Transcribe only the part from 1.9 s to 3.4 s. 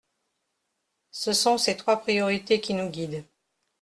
priorités qui nous guident.